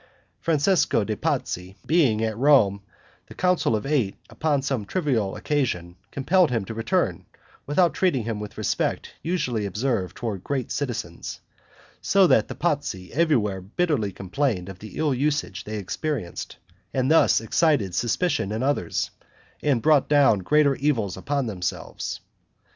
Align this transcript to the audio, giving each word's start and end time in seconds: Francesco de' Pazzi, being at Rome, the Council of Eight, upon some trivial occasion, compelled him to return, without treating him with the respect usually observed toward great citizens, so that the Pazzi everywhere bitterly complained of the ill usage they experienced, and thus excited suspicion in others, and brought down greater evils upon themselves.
Francesco 0.39 1.03
de' 1.03 1.15
Pazzi, 1.15 1.75
being 1.85 2.23
at 2.23 2.35
Rome, 2.35 2.81
the 3.27 3.35
Council 3.35 3.75
of 3.75 3.85
Eight, 3.85 4.15
upon 4.31 4.63
some 4.63 4.83
trivial 4.83 5.35
occasion, 5.35 5.95
compelled 6.09 6.49
him 6.49 6.65
to 6.65 6.73
return, 6.73 7.27
without 7.67 7.93
treating 7.93 8.23
him 8.23 8.39
with 8.39 8.53
the 8.53 8.55
respect 8.55 9.13
usually 9.21 9.63
observed 9.63 10.17
toward 10.17 10.43
great 10.43 10.71
citizens, 10.71 11.39
so 12.01 12.25
that 12.25 12.47
the 12.47 12.55
Pazzi 12.55 13.13
everywhere 13.13 13.61
bitterly 13.61 14.11
complained 14.11 14.69
of 14.69 14.79
the 14.79 14.97
ill 14.97 15.13
usage 15.13 15.65
they 15.65 15.77
experienced, 15.77 16.57
and 16.95 17.11
thus 17.11 17.39
excited 17.39 17.93
suspicion 17.93 18.51
in 18.51 18.63
others, 18.63 19.11
and 19.61 19.83
brought 19.83 20.09
down 20.09 20.39
greater 20.39 20.73
evils 20.77 21.15
upon 21.15 21.45
themselves. 21.45 22.21